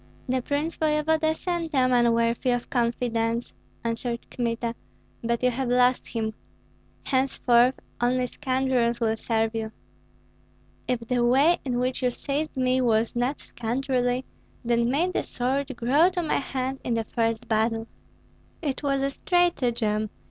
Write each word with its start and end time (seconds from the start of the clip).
"The 0.27 0.41
prince 0.41 0.77
voevoda 0.77 1.35
sent 1.35 1.75
a 1.75 1.87
man 1.87 2.11
worthy 2.11 2.49
of 2.49 2.71
confidence," 2.71 3.53
answered 3.83 4.27
Kmita, 4.31 4.73
"but 5.23 5.43
you 5.43 5.51
have 5.51 5.69
lost 5.69 6.07
him. 6.07 6.33
Henceforth 7.05 7.75
only 8.01 8.25
scoundrels 8.25 8.99
will 8.99 9.15
serve 9.15 9.53
you." 9.53 9.71
"If 10.87 11.01
the 11.01 11.23
way 11.23 11.59
in 11.63 11.77
which 11.77 12.01
you 12.01 12.09
seized 12.09 12.57
me 12.57 12.81
was 12.81 13.15
not 13.15 13.41
scoundrelly, 13.41 14.25
then 14.65 14.89
may 14.89 15.11
the 15.11 15.21
sword 15.21 15.77
grow 15.77 16.09
to 16.09 16.23
my 16.23 16.39
hand 16.39 16.79
in 16.83 16.95
the 16.95 17.03
first 17.03 17.47
battle." 17.47 17.85
"It 18.59 18.81
was 18.81 19.03
a 19.03 19.11
stratagem! 19.11 20.09